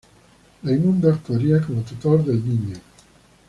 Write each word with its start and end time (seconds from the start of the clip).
Raimundo 0.63 1.07
actuaría 1.13 1.61
como 1.63 1.81
tutor 1.83 2.25
del 2.25 2.43
niño. 2.43 2.77